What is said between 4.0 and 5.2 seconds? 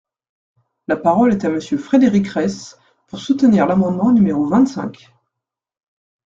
numéro vingt-cinq.